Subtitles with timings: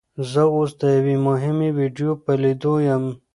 [0.31, 3.03] زه اوس د یوې مهمې ویډیو په لیدو یم.